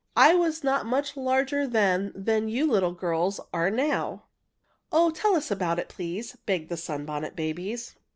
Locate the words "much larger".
0.87-1.67